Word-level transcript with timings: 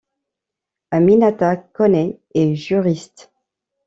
Aminata 0.89 1.55
Koné 1.57 2.21
est 2.33 2.55
juriste. 2.55 3.31